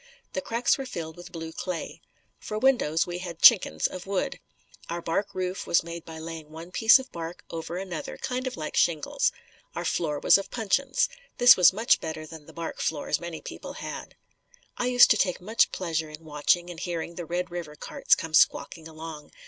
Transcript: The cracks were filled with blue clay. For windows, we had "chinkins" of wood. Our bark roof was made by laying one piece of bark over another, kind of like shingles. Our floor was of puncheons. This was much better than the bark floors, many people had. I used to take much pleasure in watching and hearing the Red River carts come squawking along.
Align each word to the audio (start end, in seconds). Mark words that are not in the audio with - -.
The 0.33 0.41
cracks 0.41 0.79
were 0.79 0.87
filled 0.87 1.15
with 1.15 1.31
blue 1.31 1.51
clay. 1.51 2.01
For 2.39 2.57
windows, 2.57 3.05
we 3.05 3.19
had 3.19 3.39
"chinkins" 3.39 3.85
of 3.85 4.07
wood. 4.07 4.39
Our 4.89 4.99
bark 4.99 5.35
roof 5.35 5.67
was 5.67 5.83
made 5.83 6.05
by 6.05 6.17
laying 6.17 6.49
one 6.49 6.71
piece 6.71 6.97
of 6.97 7.11
bark 7.11 7.43
over 7.51 7.77
another, 7.77 8.17
kind 8.17 8.47
of 8.47 8.57
like 8.57 8.75
shingles. 8.75 9.31
Our 9.75 9.85
floor 9.85 10.17
was 10.19 10.39
of 10.39 10.49
puncheons. 10.49 11.07
This 11.37 11.55
was 11.55 11.71
much 11.71 12.01
better 12.01 12.25
than 12.25 12.47
the 12.47 12.51
bark 12.51 12.79
floors, 12.81 13.19
many 13.19 13.41
people 13.41 13.73
had. 13.73 14.15
I 14.75 14.87
used 14.87 15.11
to 15.11 15.17
take 15.17 15.39
much 15.39 15.71
pleasure 15.71 16.09
in 16.09 16.25
watching 16.25 16.71
and 16.71 16.79
hearing 16.79 17.13
the 17.13 17.27
Red 17.27 17.51
River 17.51 17.75
carts 17.75 18.15
come 18.15 18.33
squawking 18.33 18.87
along. 18.87 19.29